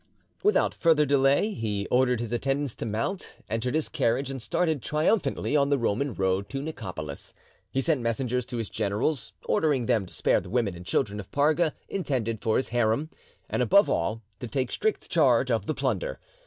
[0.41, 5.55] Without further delay he ordered his attendants to mount, entered his carriage, and started triumphantly
[5.55, 7.35] on the Roman road to Nicopolis.
[7.69, 11.29] He sent messengers to his generals, ordering them to spare the women and children of
[11.31, 13.11] Parga, intended for his harem,
[13.47, 16.19] and above all to take strict charge of the plunder.